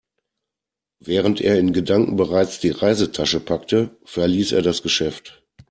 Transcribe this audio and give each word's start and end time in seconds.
Während 0.99 1.41
er 1.41 1.59
in 1.59 1.73
Gedanken 1.73 2.15
bereits 2.15 2.59
die 2.59 2.71
Reisetasche 2.71 3.39
packte, 3.39 3.95
verließ 4.05 4.51
er 4.51 4.63
das 4.63 4.81
Geschäft. 4.81 5.43